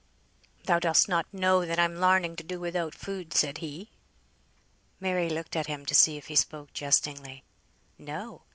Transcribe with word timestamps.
"Thou 0.63 0.79
dost 0.79 1.07
not 1.07 1.31
know 1.31 1.63
that 1.63 1.77
I'm 1.77 1.97
larning 1.97 2.35
to 2.37 2.43
do 2.43 2.59
without 2.59 2.95
food," 2.95 3.35
said 3.35 3.59
he. 3.59 3.91
Mary 4.99 5.29
looked 5.29 5.55
at 5.55 5.67
him 5.67 5.85
to 5.85 5.93
see 5.93 6.17
if 6.17 6.25
he 6.25 6.35
spoke 6.35 6.73
jestingly. 6.73 7.43
No! 7.99 8.41